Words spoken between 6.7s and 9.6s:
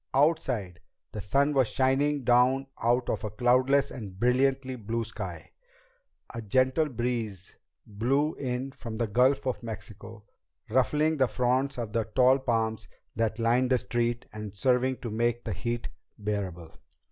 breeze blew in from the Gulf